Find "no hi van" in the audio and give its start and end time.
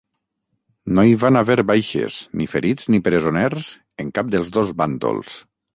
0.99-1.37